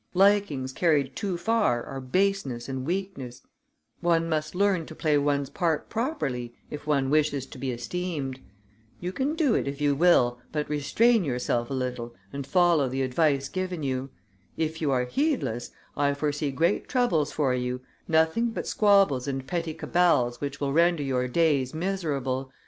[0.15, 3.43] Likings carried too far are baseness or weakness;
[3.99, 8.39] one must learn to play one's part properly if one wishes to be esteemed;
[8.99, 13.03] you can do it if you will but restrain yourself a little and follow the
[13.03, 14.09] advice given you;
[14.57, 19.75] if you are heedless, I foresee great troubles for you, nothing but squabbles and petty
[19.75, 22.49] cabals which will render your days miserable.